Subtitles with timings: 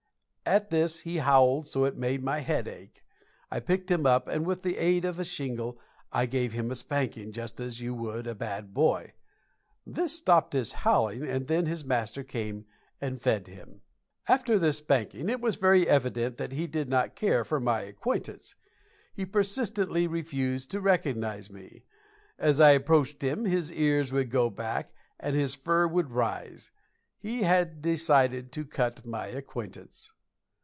[0.43, 3.05] At this he howled so it made my head ache.
[3.49, 5.79] I picked him up, and with the aid of a shingle,
[6.11, 9.13] I gave him a spanking, just as you would a bad boy.
[9.87, 12.65] This stopped his howling, and then his master came
[12.99, 13.79] and fed him.
[14.27, 18.55] After this spanking it was very evident that he did not care for my acquaintance.
[19.13, 21.83] He persistently refused to recognize me.
[22.37, 26.71] As I approached him his ears would go back, and his fur would rise.
[27.19, 30.11] He had decided to cut my acquaintance.